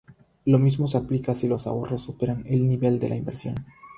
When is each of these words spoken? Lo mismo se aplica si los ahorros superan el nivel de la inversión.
Lo 0.45 0.57
mismo 0.57 0.87
se 0.87 0.97
aplica 0.97 1.35
si 1.35 1.47
los 1.47 1.67
ahorros 1.67 2.01
superan 2.01 2.43
el 2.47 2.67
nivel 2.67 2.97
de 2.97 3.07
la 3.09 3.15
inversión. 3.15 3.53